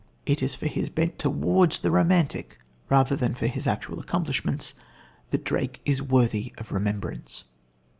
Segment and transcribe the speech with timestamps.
[0.25, 2.57] It is for his bent towards the romantic,
[2.89, 4.73] rather than for his actual accomplishments,
[5.29, 7.43] that Drake is worthy of remembrance.